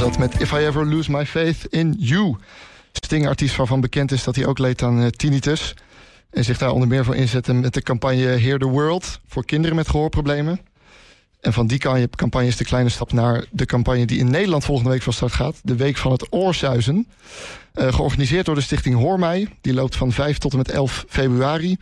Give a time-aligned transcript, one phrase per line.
[0.00, 2.36] was met If I Ever Lose My Faith in You.
[2.92, 5.74] Sting-artiest waarvan bekend is dat hij ook leed aan uh, tinnitus.
[6.30, 9.20] En zich daar onder meer voor inzetten met de campagne Hear the World...
[9.26, 10.60] voor kinderen met gehoorproblemen.
[11.40, 11.78] En van die
[12.08, 14.06] campagne is de kleine stap naar de campagne...
[14.06, 15.60] die in Nederland volgende week van start gaat.
[15.62, 17.06] De Week van het Oorzuizen.
[17.74, 19.48] Uh, georganiseerd door de stichting Hoor Mij.
[19.60, 21.76] Die loopt van 5 tot en met 11 februari.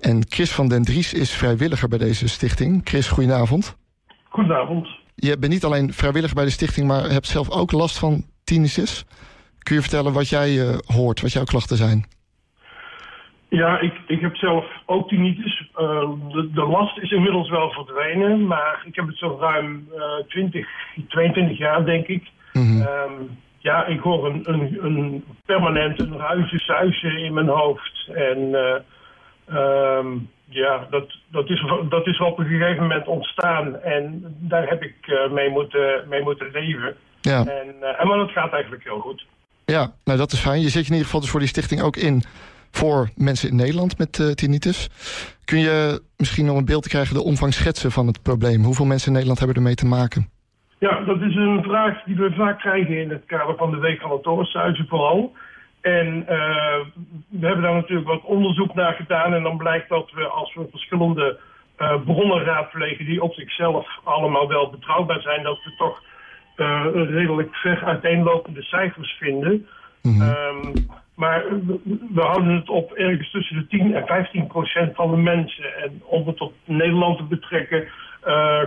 [0.00, 2.80] En Chris van den Dries is vrijwilliger bij deze stichting.
[2.84, 3.76] Chris, goedenavond.
[4.28, 5.04] Goedenavond.
[5.18, 6.86] Je bent niet alleen vrijwilliger bij de stichting...
[6.86, 9.04] maar hebt zelf ook last van tinnitus.
[9.58, 12.04] Kun je vertellen wat jij uh, hoort, wat jouw klachten zijn?
[13.48, 15.60] Ja, ik, ik heb zelf ook tinnitus.
[15.60, 20.26] Uh, de, de, last is inmiddels wel verdwenen, maar ik heb het zo ruim uh,
[20.28, 20.68] 20,
[21.08, 22.30] 22 jaar, denk ik.
[22.52, 22.80] Mm -hmm.
[22.80, 28.08] um, ja, ik hoor een, een, een permanent een ruisje, suisje in mijn hoofd.
[28.14, 28.74] En uh,
[29.48, 33.80] um, ja, dat, dat, is, dat is op een gegeven moment ontstaan.
[33.80, 36.96] En daar heb ik uh, mee, moeten, mee moeten leven.
[37.20, 37.38] Ja.
[37.38, 39.26] En, uh, en maar dat gaat eigenlijk heel goed.
[39.64, 40.60] Ja, nou dat is fijn.
[40.60, 42.22] Je je in ieder geval dus voor die stichting ook in
[42.70, 44.88] voor mensen in Nederland met uh, tinnitus.
[45.44, 48.64] Kun je misschien om een beeld te krijgen de omvang schetsen van het probleem?
[48.64, 50.28] Hoeveel mensen in Nederland hebben ermee te maken?
[50.78, 54.00] Ja, dat is een vraag die we vaak krijgen in het kader van de Week
[54.00, 54.26] van het
[54.88, 55.32] vooral.
[55.86, 56.78] En uh,
[57.28, 59.34] we hebben daar natuurlijk wat onderzoek naar gedaan.
[59.34, 61.38] En dan blijkt dat we als we verschillende
[61.78, 66.02] uh, bronnen raadplegen die op zichzelf allemaal wel betrouwbaar zijn, dat we toch
[66.56, 69.66] uh, redelijk ver uiteenlopende cijfers vinden.
[70.02, 70.28] Mm -hmm.
[70.28, 70.72] um,
[71.14, 71.44] maar
[72.14, 75.76] we houden het op ergens tussen de 10 en 15 procent van de mensen.
[75.82, 77.88] En om het op Nederland te betrekken,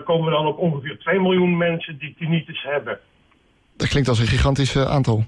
[0.06, 3.00] komen we dan op ongeveer 2 miljoen mensen die tinnitus hebben.
[3.78, 5.26] Dat klinkt als een gigantisch aantal.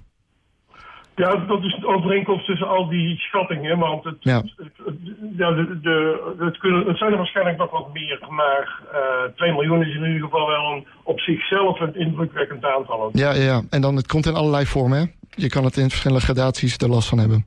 [1.16, 3.78] Ja, dat is de overeenkomst tussen al die schattingen.
[3.78, 4.36] Want het, ja.
[4.36, 4.95] het, het,
[5.38, 8.20] ja, de, de, het, kunnen, het zijn er waarschijnlijk nog wat meer.
[8.30, 13.09] Maar uh, 2 miljoen is in ieder geval wel een, op zichzelf een indrukwekkend aantal.
[13.14, 15.06] Ja, ja, ja, en dan het komt in allerlei vormen, hè?
[15.36, 17.46] Je kan het in verschillende gradaties er last van hebben.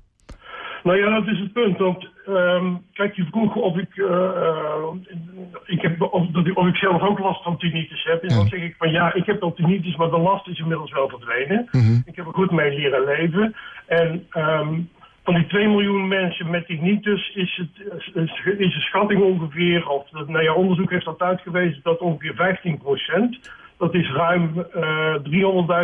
[0.85, 1.79] Nou ja, dat is het punt.
[1.79, 4.87] Want um, kijk, je vroeg of ik, uh, uh,
[5.67, 8.23] ik heb, of, of, ik zelf ook last van tinnitus heb.
[8.23, 8.35] En ja.
[8.35, 11.09] dan zeg ik van ja, ik heb wel tinnitus, maar de last is inmiddels wel
[11.09, 11.69] verdwenen.
[11.71, 12.03] Mm -hmm.
[12.07, 13.55] Ik heb er goed mee leren leven.
[13.87, 14.89] En um,
[15.25, 18.19] van die 2 miljoen mensen met tinnitus is, het,
[18.59, 23.39] is, de schatting ongeveer, of nou ja, onderzoek heeft dat uitgewezen, dat ongeveer 15 procent,
[23.79, 25.15] dat is ruim uh,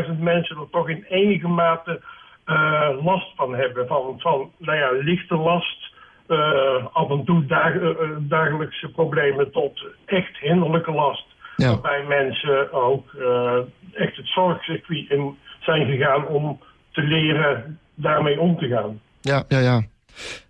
[0.07, 2.01] 300.000 mensen er toch in enige mate
[3.03, 3.87] last van hebben.
[3.87, 5.93] Van, van nou ja, lichte last,
[6.29, 11.27] uh, af en toe dag, uh, dagelijkse problemen tot echt hinderlijke last.
[11.57, 11.69] Ja.
[11.69, 13.15] Waarbij mensen ook
[13.93, 16.61] echt het zorgcircuit in zijn gegaan om
[16.93, 19.01] te leren daarmee om te gaan.
[19.21, 19.83] Ja, ja, ja.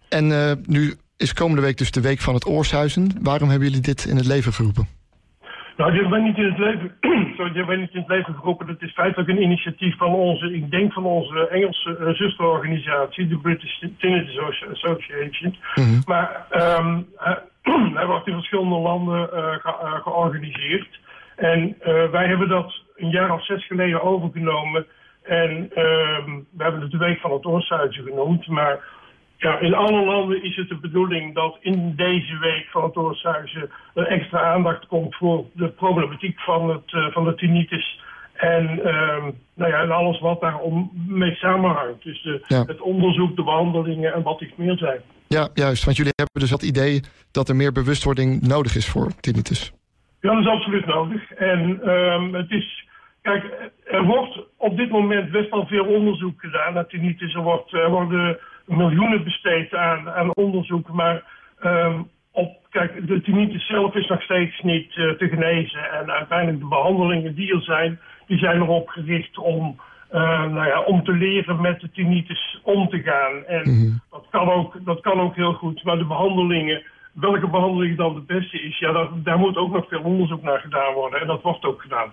[0.09, 0.27] En
[0.67, 3.19] nu is komende week dus de week van het Oorshuizen.
[3.23, 5.00] Waarom hebben jullie dit in het leven geroepen?
[5.81, 6.93] Nou, dit ben niet in het leven,
[7.37, 8.67] sorry, dit niet in het leven geroepen.
[8.67, 13.39] Het is feitelijk een initiatief van onze, ik denk van onze Engelse uh, zusterorganisatie, de
[13.39, 15.57] British Tinnitus Association.
[15.75, 16.03] Mm -hmm.
[16.05, 21.01] Maar um, uh, hij wordt in verschillende landen uh, ge georganiseerd.
[21.37, 21.77] En
[22.11, 24.87] wij hebben dat een jaar of zes geleden overgenomen.
[25.23, 28.47] En um, we hebben het de Week van het Oorzuizen genoemd.
[28.47, 28.79] Maar
[29.41, 33.71] ja, in alle landen is het de bedoeling dat in deze week van het Oorzuizen
[33.95, 38.01] er extra aandacht komt voor de problematiek van, het, uh, van de tinnitus.
[38.33, 39.25] En, uh,
[39.55, 42.03] nou ja, en alles wat daar om mee samenhangt.
[42.03, 42.65] Dus de, ja.
[42.67, 45.01] het onderzoek, de behandelingen en wat iets meer zijn.
[45.29, 45.85] Ja, juist.
[45.85, 47.01] Want jullie hebben dus het idee
[47.33, 49.73] dat er meer bewustwording nodig is voor tinnitus.
[50.21, 51.33] Ja, dat is absoluut nodig.
[51.33, 52.89] En um, het is...
[53.23, 53.45] Kijk,
[53.85, 57.35] er wordt op dit moment best wel veel onderzoek gedaan naar tinnitus.
[57.35, 58.39] Er, wordt, er worden
[58.77, 60.89] miljoenen besteed aan, aan onderzoek.
[60.93, 61.23] Maar
[61.65, 65.93] um, op, kijk, de tinnitus zelf is nog steeds niet uh, te genezen.
[65.93, 69.81] En uiteindelijk de behandelingen die er zijn, die zijn erop gericht om,
[70.13, 73.45] uh, nou ja, om te leren met de tinnitus om te gaan.
[73.45, 74.01] En mm -hmm.
[74.11, 75.85] dat, kan ook, dat kan ook heel goed.
[75.85, 76.83] Maar de behandelingen,
[77.13, 80.61] welke behandeling dan de beste is, ja, dat, daar moet ook nog veel onderzoek naar
[80.61, 81.21] gedaan worden.
[81.21, 82.13] En dat wordt ook gedaan.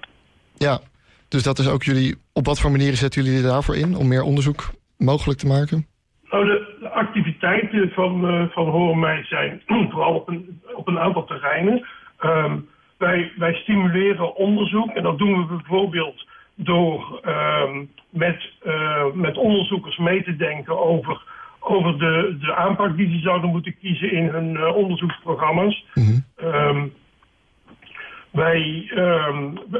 [0.55, 0.79] Ja,
[1.27, 4.23] dus dat is ook jullie, op wat voor manieren zetten jullie daarvoor in om meer
[4.23, 5.87] onderzoek mogelijk te maken?
[6.31, 10.99] Nou, de, de activiteiten van, uh, van Horen Mij zijn vooral op een, op een
[10.99, 11.87] aantal terreinen.
[12.25, 19.37] Um, wij, wij stimuleren onderzoek en dat doen we bijvoorbeeld door um, met, uh, met
[19.37, 21.21] onderzoekers mee te denken over,
[21.59, 25.85] over de, de aanpak die ze zouden moeten kiezen in hun uh, onderzoeksprogramma's.
[25.93, 26.47] Mm -hmm.
[26.47, 26.93] um,
[28.31, 28.91] wij,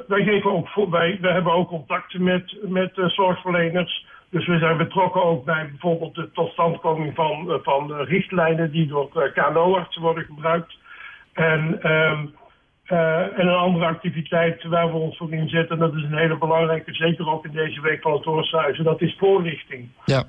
[0.07, 4.05] wij, geven ook wij, wij hebben ook contacten met, met zorgverleners.
[4.29, 10.01] Dus we zijn betrokken ook bij bijvoorbeeld de totstandkoming van, van richtlijnen die door KNO-artsen
[10.01, 10.77] worden gebruikt.
[11.33, 12.35] En um,
[12.87, 17.29] en een andere activiteit waar we ons voor inzetten, dat is een hele belangrijke, zeker
[17.29, 19.89] ook in deze week van het Oorsuizen, dat is voorlichting.
[20.05, 20.23] Ja.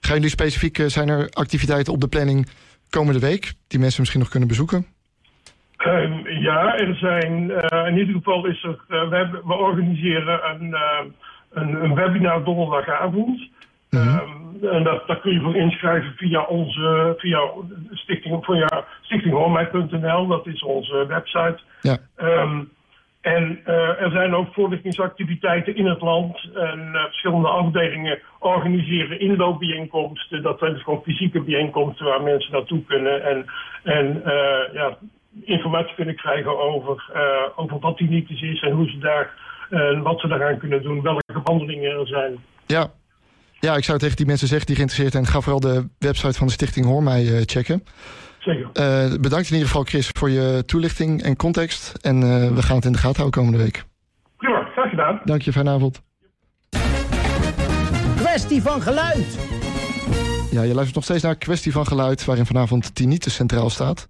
[0.00, 2.48] Gaan jullie specifiek, zijn er activiteiten op de planning
[2.90, 4.86] komende week die mensen misschien nog kunnen bezoeken?
[5.76, 7.50] Ehm, ja, er zijn,
[7.86, 10.76] in ieder geval is er, we, hebben, we, organiseren een,
[11.52, 13.50] een, een webinar donderdagavond.
[13.90, 14.08] Mhm.
[14.08, 14.42] Ehm,
[14.74, 17.40] en dat, daar kun je voor inschrijven via onze via
[17.92, 18.66] stichting, via.
[20.28, 21.58] Dat is onze website.
[21.80, 21.98] Ja.
[22.16, 22.60] Ehm,
[23.22, 26.48] en uh, er zijn ook voorlichtingsactiviteiten in het land.
[26.54, 30.42] En uh, verschillende afdelingen organiseren inloopbijeenkomsten.
[30.42, 33.24] Dat zijn dus gewoon fysieke bijeenkomsten waar mensen naartoe kunnen.
[33.24, 33.46] En,
[33.82, 34.98] en uh, ja,
[35.44, 37.04] informatie kunnen krijgen over,
[37.56, 39.30] over wat tinnitus is en hoe ze daar,
[40.02, 41.02] wat ze daaraan kunnen doen.
[41.02, 42.38] Welke behandelingen er zijn.
[42.66, 42.90] Ja,
[43.66, 45.26] ja, ik zou tegen die mensen zeggen die geïnteresseerd zijn...
[45.26, 47.84] ga vooral de website van de Stichting Hoor mij uh, checken.
[48.38, 48.62] Zeker.
[48.62, 51.92] Uh, bedankt in ieder geval, Chris, voor je toelichting en context.
[52.00, 53.84] En uh, we gaan het in de gaten houden komende week.
[54.36, 55.20] Prima, graag gedaan.
[55.24, 56.02] Dank je, fijne avond.
[58.16, 59.38] Kwestie van geluid.
[60.50, 62.24] Ja, je luistert nog steeds naar Kwestie van Geluid...
[62.24, 64.08] waarin vanavond Tinnitus centraal staat.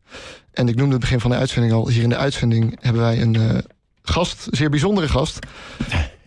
[0.52, 1.88] En ik noemde het begin van de uitzending al.
[1.88, 3.62] Hier in de uitzending hebben wij een
[4.02, 5.38] gast, een zeer bijzondere gast.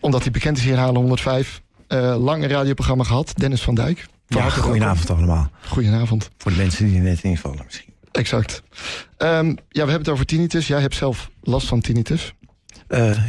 [0.00, 3.32] Omdat hij bekend is hier in Halen 105 uh, lang radioprogramma gehad.
[3.36, 4.06] Dennis van Dijk.
[4.26, 5.50] Ja, goedenavond allemaal.
[5.68, 6.30] Goedenavond.
[6.38, 7.94] Voor de mensen die er net invallen misschien.
[8.12, 8.62] Exact.
[9.18, 10.66] Um, ja, we hebben het over tinnitus.
[10.66, 12.34] Jij hebt zelf last van tinnitus.
[12.88, 13.28] Uh,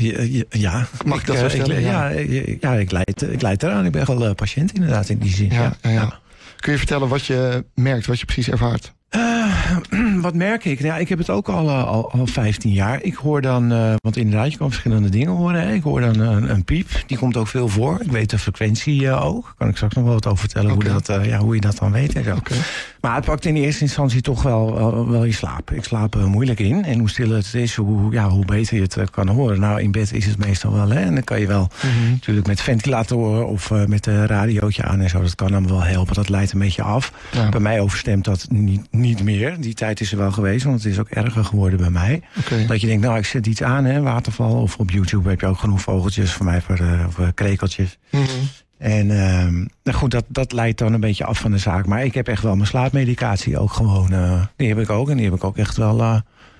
[0.49, 1.77] ja, Mag ik, dat zo uh, stellen?
[1.77, 3.85] Ik, ja, ja, ja, ik, leid, ik leid eraan.
[3.85, 5.51] Ik ben wel patiënt inderdaad in die zin.
[5.81, 6.19] Ja.
[6.59, 8.93] Kun je vertellen wat je merkt, wat je precies ervaart?
[9.11, 9.46] Uh,
[10.21, 10.81] wat merk ik?
[10.81, 13.03] Ja, ik heb het ook al, al, al 15 jaar.
[13.03, 15.61] Ik hoor dan, uh, want inderdaad, je kan verschillende dingen horen.
[15.61, 15.73] Hè.
[15.73, 18.01] Ik hoor dan een, een, piep, die komt ook veel voor.
[18.01, 19.53] Ik weet de frequentie uh, ook.
[19.57, 20.91] Kan ik straks nog wel wat over vertellen okay.
[20.91, 22.15] hoe, dat, ja, hoe je dat dan weet.
[22.15, 22.35] En zo.
[22.35, 22.57] Okay.
[23.01, 25.71] Maar het pakt in eerste instantie toch wel, wel, wel je slaap.
[25.71, 26.85] Ik slaap moeilijk in.
[26.85, 29.59] En hoe stiller het is, hoe, ja, hoe beter je het kan horen.
[29.59, 30.89] Nou, in bed is het meestal wel.
[30.89, 30.99] Hè.
[30.99, 32.11] En dan kan je wel mm -hmm.
[32.11, 35.21] natuurlijk met ventilatoren of met een radiootje aan en zo.
[35.21, 36.15] Dat kan dan wel helpen.
[36.15, 37.11] Dat leidt een beetje af.
[37.31, 37.49] Ja.
[37.49, 39.46] Bij mij overstemt dat niet, niet meer.
[39.59, 42.21] Die tijd is er wel geweest, want het is ook erger geworden bij mij.
[42.37, 42.65] Okay.
[42.65, 44.61] Dat je denkt, nou, ik zet iets aan, hè, waterval.
[44.61, 47.97] Of op YouTube heb je ook genoeg vogeltjes, voor mij voor, uh, voor krekeltjes.
[48.11, 48.47] Mm -hmm.
[48.77, 51.85] En uh, nou goed, dat, dat leidt dan een beetje af van de zaak.
[51.85, 54.13] Maar ik heb echt wel mijn slaapmedicatie ook gewoon.
[54.13, 55.09] Uh, die heb ik ook.
[55.09, 56.19] En die heb ik ook echt wel, uh,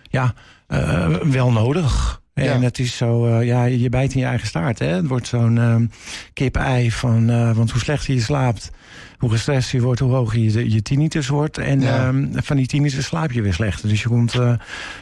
[0.09, 0.33] ja,
[1.23, 2.21] wel nodig.
[2.33, 4.79] En het is zo, ja, je bijt in je eigen staart.
[4.79, 4.87] Hè?
[4.87, 5.85] Het wordt zo'n ehm,
[6.33, 8.71] kip-ei van, want hoe slechter je slaapt,
[9.17, 11.57] hoe gestrest je wordt, hoe hoger je, je tinnitus wordt.
[11.57, 12.07] En Ja.
[12.07, 13.89] ehm, van die tinnitus slaap je weer slechter.
[13.89, 14.53] Dus je komt, uh,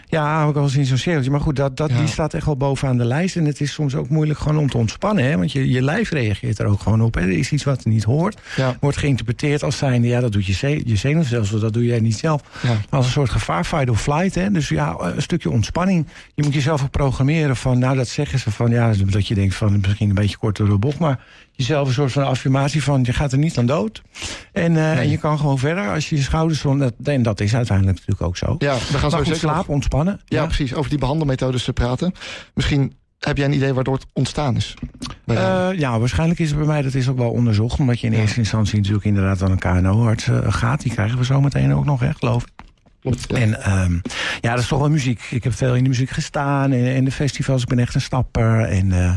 [0.07, 1.31] ja, ook wel eens in zo'n cirkeltje.
[1.31, 1.97] Maar goed, dat, dat, Ja.
[1.97, 3.35] die staat echt wel bovenaan de lijst.
[3.35, 5.23] En het is soms ook moeilijk gewoon om te ontspannen.
[5.23, 5.37] Hè?
[5.37, 7.13] Want je, je lijf reageert er ook gewoon op.
[7.15, 7.21] Hè?
[7.21, 8.41] Er is iets wat niet hoort.
[8.55, 8.77] Ja.
[8.79, 11.59] Wordt geïnterpreteerd als zijnde, ja, dat doet je, ze je zenuwstelsel.
[11.59, 12.41] Dat doe jij niet zelf.
[12.63, 12.77] Ja.
[12.89, 14.35] Als een soort gevaar, fight or flight.
[14.35, 14.51] Hè?
[14.51, 16.07] Dus ja, een stukje ontspanning.
[16.33, 19.55] Je moet jezelf ook programmeren van, nou, dat zeggen ze van, ja, dat je denkt
[19.55, 20.99] van, misschien een beetje kort door de bocht.
[20.99, 21.19] Maar
[21.55, 24.01] jezelf een soort van affirmatie van, je gaat er niet aan dood.
[24.51, 26.59] En, uh, en je kan gewoon verder als je je schouders...
[26.59, 28.55] van dat, en dat is uiteindelijk natuurlijk ook zo.
[28.57, 30.21] Ja, we gaan zo goed, zeker slaap, ontspannen.
[30.25, 30.73] ja, precies.
[30.73, 32.13] Over die behandelmethodes te praten.
[32.53, 34.73] Misschien heb jij een idee waardoor het ontstaan is?
[35.25, 37.79] Eh, ja, waarschijnlijk is het bij mij, dat is ook wel onderzocht.
[37.79, 38.19] Omdat je in Ja.
[38.19, 40.81] eerste instantie natuurlijk inderdaad aan een KNO-arts uh, gaat.
[40.81, 42.49] Die krijgen we zo meteen ook nog, hè, geloof ik.
[43.05, 43.37] Klopt, ja.
[43.37, 44.01] En um,
[44.41, 45.21] ja, dat is toch wel muziek.
[45.29, 47.61] Ik heb veel in de muziek gestaan en in de festivals.
[47.61, 48.59] Ik ben echt een stapper.
[48.59, 49.13] En uh,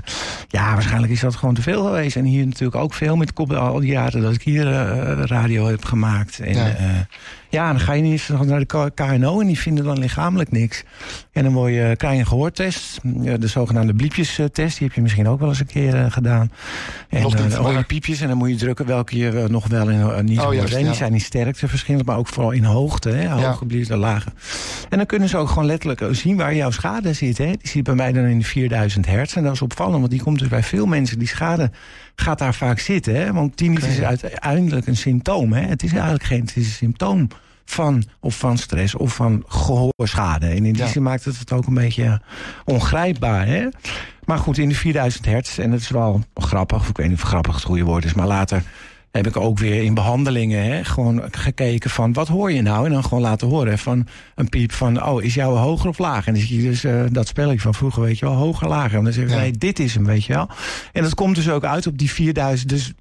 [0.49, 2.17] ja, waarschijnlijk is dat gewoon te veel geweest.
[2.17, 5.67] En hier natuurlijk ook veel met kop al die jaren dat ik hier uh, radio
[5.67, 6.41] heb gemaakt.
[6.41, 6.67] En Ja.
[6.67, 6.87] ja, uh,
[7.49, 10.85] ja dan ga je niet eens naar de KNO en die vinden dan lichamelijk niks.
[11.33, 13.01] En dan word je, krijg je een gehoortest.
[13.39, 14.79] De zogenaamde bliepjes-test.
[14.79, 16.53] Die heb je misschien ook wel eens een keer gedaan.
[17.09, 17.23] En
[17.53, 20.57] dan piepjes en dan moet je drukken welke je nog wel en niet Oh, hoort.
[20.57, 20.95] juist, En die ja.
[20.95, 23.09] zijn in sterkte verschillend, maar ook vooral in hoogte.
[23.09, 23.29] Hè?
[23.29, 24.29] Hoge blies en lage.
[24.89, 27.39] En dan kunnen ze ook gewoon letterlijk zien waar jouw schade zit.
[27.39, 27.47] Hè?
[27.47, 29.37] Die zit bij mij dan in de 4000 hertz.
[29.37, 31.19] En dat is opvallend, want die komt dus bij veel mensen.
[31.19, 31.71] Die schade
[32.15, 33.15] gaat daar vaak zitten.
[33.15, 33.33] Hè?
[33.33, 35.53] Want tinnitus is uiteindelijk een symptoom.
[35.53, 35.61] Hè?
[35.67, 37.29] Het is eigenlijk geen het is een symptoom
[37.65, 40.47] van of van stress of van gehoorschade.
[40.47, 40.87] En in die Ja.
[40.87, 42.21] zin maakt het het ook een beetje
[42.65, 43.47] ongrijpbaar.
[43.47, 43.69] Hè?
[44.25, 47.23] Maar goed, in de 4000 hertz, en dat is wel grappig, of ik weet niet
[47.23, 48.63] of grappig het goede woord is, maar later
[49.11, 52.87] heb ik ook weer in behandelingen hè, gewoon gekeken van wat hoor je nou?
[52.87, 56.27] En dan gewoon laten horen van een piep van oh, is jouw hoger of lager?
[56.29, 58.99] En dan zie je dus uh, dat spelletje van vroeger, weet je wel, hoger, lager.
[58.99, 59.43] En dan zeggen ze, Ja.
[59.43, 60.49] nee, dit is hem, weet je wel.
[60.93, 62.93] En dat komt dus ook uit op die 4000, dus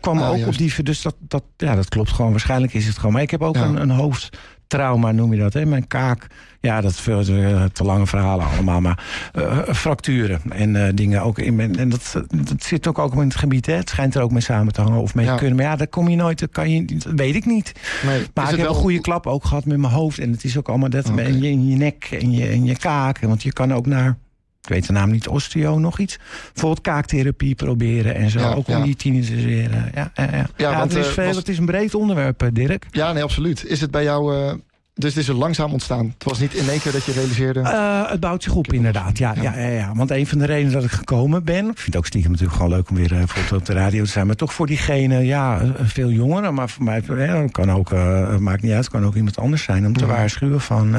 [0.00, 0.48] kwam Ah, ook juist.
[0.48, 2.30] op die, dus dat, dat, ja, dat klopt gewoon.
[2.30, 3.12] Waarschijnlijk is het gewoon.
[3.12, 3.62] Maar ik heb ook Ja.
[3.64, 4.38] een, een hoofd
[4.70, 5.52] trauma noem je dat.
[5.52, 5.66] Hè?
[5.66, 6.26] Mijn kaak,
[6.60, 7.24] ja, dat veel
[7.72, 8.80] te lange verhalen allemaal.
[8.80, 9.04] Maar
[9.38, 11.78] uh, fracturen en uh, dingen ook in mijn.
[11.78, 13.66] En dat, dat zit ook, ook in het gebied.
[13.66, 13.74] Hè?
[13.74, 15.36] Het schijnt er ook mee samen te hangen of mee ja.
[15.36, 15.56] kunnen.
[15.56, 16.38] Maar ja, daar kom je nooit.
[16.38, 17.72] Dat, kan je, dat weet ik niet.
[18.06, 18.74] Nee, maar ik heb wel...
[18.74, 20.18] een goede klap ook gehad met mijn hoofd.
[20.18, 21.24] En het is ook allemaal dat okay.
[21.24, 23.20] in, je, in je nek en je, en je kaak.
[23.20, 24.16] Want je kan ook naar
[24.62, 26.18] ik weet de naam niet, osteo, nog iets.
[26.52, 28.38] Bijvoorbeeld kaaktherapie proberen en zo.
[28.38, 29.70] Ja, ook om die tinnitus weer...
[29.70, 30.46] Uh, ja, ja, ja.
[30.56, 31.36] ja want, het, is veel, was...
[31.36, 32.86] het is een breed onderwerp, Dirk.
[32.90, 33.64] Ja, nee, absoluut.
[33.64, 34.36] Is het bij jou...
[34.36, 34.52] Uh,
[34.94, 36.06] dus het is er langzaam ontstaan?
[36.14, 37.60] Het was niet in één keer dat je realiseerde...
[37.60, 39.18] Uh, het bouwt zich op, inderdaad.
[39.18, 39.58] Ja, ja.
[39.58, 41.68] Ja, ja, Want een van de redenen dat ik gekomen ben...
[41.68, 44.10] Ik vind het ook stiekem natuurlijk gewoon leuk om weer uh, op de radio te
[44.10, 44.26] zijn...
[44.26, 46.54] maar toch voor diegene, ja, veel jongeren.
[46.54, 47.90] Maar voor mij ja, kan ook,
[48.38, 49.86] maakt niet uit, kan ook iemand anders zijn...
[49.86, 50.06] om te ja.
[50.06, 50.96] waarschuwen van...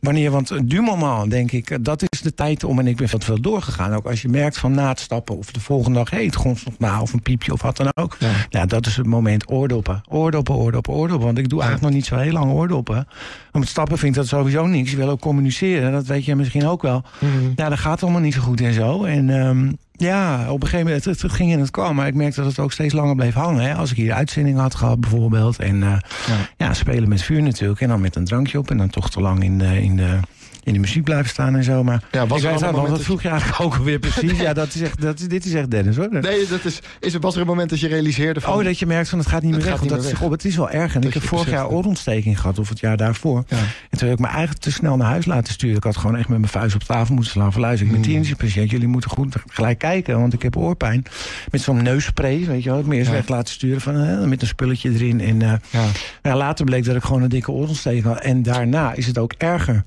[0.00, 2.78] Wanneer, want du moment denk ik, dat is de tijd om...
[2.78, 3.94] en ik ben veel doorgegaan.
[3.94, 6.10] Ook als je merkt van na het stappen of de volgende dag...
[6.10, 8.16] hé, hey, het gonst nog na of een piepje of wat dan ook.
[8.18, 8.30] Ja.
[8.48, 10.02] ja, dat is het moment oordoppen.
[10.08, 11.26] Oordoppen, oordoppen, oordoppen.
[11.26, 13.08] Want ik doe eigenlijk nog niet zo heel lang oordoppen.
[13.52, 14.90] Om het stappen vind ik dat sowieso niks.
[14.90, 17.04] Je wil ook communiceren, dat weet je misschien ook wel.
[17.18, 17.52] Mm -hmm.
[17.56, 19.04] Ja, dat gaat allemaal niet zo goed en zo.
[19.04, 19.28] En...
[19.28, 21.94] Um, ja, op een gegeven moment, het, het, ging en het kwam.
[21.94, 23.62] Maar ik merkte dat het ook steeds langer bleef hangen.
[23.62, 23.74] Hè.
[23.74, 25.58] Als ik hier uitzending had gehad bijvoorbeeld.
[25.58, 26.36] En uh, ja.
[26.56, 26.74] ja.
[26.74, 27.80] spelen met vuur natuurlijk.
[27.80, 28.70] En dan met een drankje op.
[28.70, 30.18] En dan toch te lang in de, in de,
[30.66, 31.84] in de muziek blijven staan en zo.
[31.84, 34.38] Maar ja, was ik weet wel, dat vroeg je eigenlijk ook alweer precies.
[34.38, 36.08] ja, dat is echt, dat is, dit is echt Dennis hoor.
[36.10, 38.54] Nee, dat is, is er, was er een moment dat je realiseerde van...
[38.54, 39.78] Oh, dat je merkt van het gaat niet meer weg.
[39.78, 40.94] Want dat is, op, het is wel erg.
[40.94, 42.58] En ik heb vorig jaar oorontsteking gehad.
[42.58, 43.44] Of het jaar daarvoor.
[43.48, 43.56] Ja.
[43.90, 45.76] En toen heb ik me eigenlijk te snel naar huis laten sturen.
[45.76, 47.52] Ik had gewoon echt met mijn vuist op tafel moeten slaan.
[47.52, 48.36] Van luister, ik ben mm.
[48.36, 48.70] patiënt.
[48.70, 50.20] Jullie moeten goed gelijk kijken.
[50.20, 51.04] Want ik heb oorpijn.
[51.50, 52.44] Met zo'n neusspray.
[52.46, 52.78] Weet je wel.
[52.78, 53.16] Ik me eerst ja.
[53.16, 53.80] weg laten sturen.
[53.80, 55.20] Van, uh, met een spulletje erin.
[55.20, 55.84] En uh, ja.
[56.22, 56.36] ja.
[56.36, 58.20] later bleek dat ik gewoon een dikke oorontsteking had.
[58.20, 59.84] En daarna is het ook erger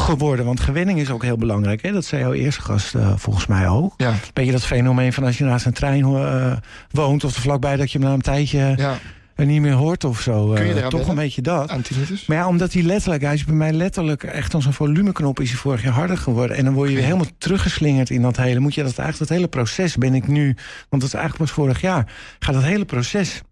[0.00, 0.44] geworden.
[0.44, 1.82] Want gewenning is ook heel belangrijk.
[1.82, 1.92] Hè?
[1.92, 3.94] Dat zei jouw eerste gast uh, volgens mij ook.
[3.96, 4.14] Ja.
[4.32, 6.56] Beetje dat fenomeen van als je naast een trein uh,
[6.90, 7.24] woont...
[7.24, 8.98] of er vlakbij dat je hem na een tijdje ja.
[9.36, 10.52] niet meer hoort of zo.
[10.52, 11.70] Kun je uh, toch een beetje dat.
[11.70, 12.26] Antinitis?
[12.26, 13.22] Maar ja, omdat hij letterlijk...
[13.22, 15.40] Hij is bij mij letterlijk echt als een volumeknop...
[15.40, 16.56] is hij vorig jaar harder geworden.
[16.56, 18.60] En dan word je weer helemaal teruggeslingerd in dat hele...
[18.60, 20.44] Moet je dat eigenlijk, dat hele proces ben ik nu...
[20.88, 22.12] Want dat is eigenlijk pas vorig jaar.
[22.38, 23.42] Gaat dat hele proces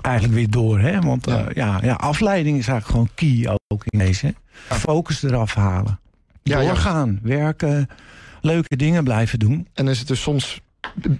[0.00, 0.78] eigenlijk weer door.
[0.78, 1.00] Hè?
[1.00, 1.48] Want ja.
[1.54, 1.78] ja.
[1.82, 4.34] Ja, afleiding is eigenlijk gewoon key ook in deze.
[4.68, 6.00] Focus eraf halen.
[6.42, 7.28] Ja, Doorgaan, ja.
[7.28, 7.88] werken,
[8.40, 9.68] leuke dingen blijven doen.
[9.74, 10.60] En is het dus soms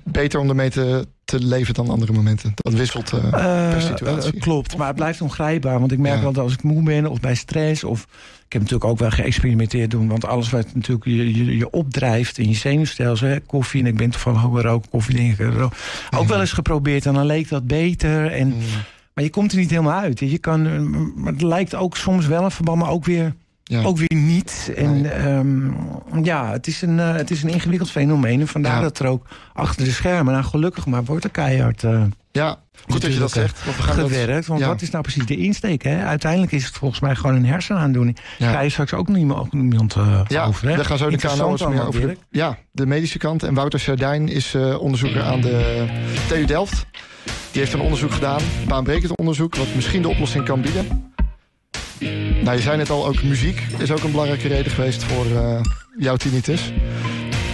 [0.04, 2.52] beter om ermee te, te leven dan andere momenten?
[2.54, 3.30] Dat wisselt uh,
[3.70, 4.34] per situatie.
[4.34, 5.78] Uh, klopt, maar het blijft ongrijpbaar.
[5.78, 7.84] Want ik merk wel dat als ik moe ben of bij stress...
[7.84, 8.02] of
[8.46, 10.08] ik heb natuurlijk ook wel geëxperimenteerd doen...
[10.08, 13.28] want alles wat natuurlijk je, je, je opdrijft in je zenuwstelsel...
[13.28, 15.76] Hè, koffie, en ik ben toevallig ook roken, koffie, dingen, roken,
[16.10, 16.28] ook mm.
[16.28, 17.06] wel eens geprobeerd...
[17.06, 18.46] en dan leek dat beter en...
[18.46, 18.54] Mm.
[19.14, 20.18] Maar je komt er niet helemaal uit.
[20.18, 20.90] Je kan,
[21.20, 23.34] maar het lijkt ook soms wel een verband, maar ook weer,
[23.68, 23.82] ja.
[23.82, 24.72] ook weer niet.
[24.76, 25.28] En nee.
[25.28, 25.74] um,
[26.22, 28.40] ja, het is, een, uh, het is een ingewikkeld fenomeen.
[28.40, 28.80] En vandaar ja.
[28.80, 31.82] dat er ook achter de schermen, nou gelukkig maar, wordt er keihard...
[31.82, 32.58] Uh, ja,
[32.88, 33.64] goed dat je dat zegt.
[33.64, 34.66] Want we gaan gewerkt, dat, want ja.
[34.66, 35.82] wat is nou precies de insteek?
[35.82, 36.04] Hè?
[36.04, 38.18] Uiteindelijk is het volgens mij gewoon een hersenaandoening.
[38.38, 38.52] Ja.
[38.52, 40.68] Ga je straks ook niemand, niemand uh, ja, over.
[40.68, 40.76] Hè?
[40.76, 42.00] we gaan zo de KNO's meer over.
[42.00, 43.42] De, ja, de medische kant.
[43.42, 45.86] En Wouter Sardijn is uh, onderzoeker aan de
[46.28, 46.86] TU Delft.
[47.50, 49.56] Die heeft een onderzoek gedaan, baanbrekend onderzoek...
[49.56, 51.14] wat misschien de oplossing kan bieden.
[52.42, 55.04] Nou, je zei net al, ook muziek is ook een belangrijke reden geweest...
[55.04, 55.60] voor uh,
[55.98, 56.72] jouw tinnitus.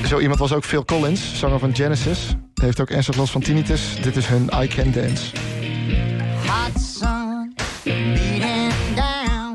[0.06, 2.34] Zo iemand was ook Phil Collins, zanger van Genesis.
[2.54, 3.82] Heeft ook ernstig last van tinnitus.
[4.02, 5.24] Dit is hun I Can Dance.